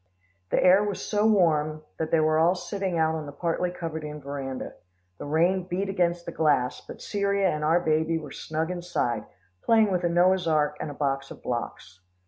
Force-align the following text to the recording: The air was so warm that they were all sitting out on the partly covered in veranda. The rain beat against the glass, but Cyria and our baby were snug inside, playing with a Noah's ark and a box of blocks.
The 0.49 0.59
air 0.63 0.83
was 0.83 0.99
so 0.99 1.27
warm 1.27 1.83
that 1.99 2.09
they 2.09 2.19
were 2.19 2.39
all 2.39 2.55
sitting 2.55 2.97
out 2.97 3.13
on 3.13 3.27
the 3.27 3.31
partly 3.31 3.69
covered 3.69 4.03
in 4.03 4.19
veranda. 4.19 4.73
The 5.19 5.27
rain 5.27 5.65
beat 5.67 5.89
against 5.89 6.25
the 6.25 6.31
glass, 6.31 6.81
but 6.81 7.03
Cyria 7.03 7.47
and 7.51 7.63
our 7.63 7.79
baby 7.79 8.17
were 8.17 8.31
snug 8.31 8.71
inside, 8.71 9.27
playing 9.61 9.91
with 9.91 10.03
a 10.03 10.09
Noah's 10.09 10.47
ark 10.47 10.75
and 10.79 10.89
a 10.89 10.95
box 10.95 11.29
of 11.29 11.43
blocks. 11.43 11.99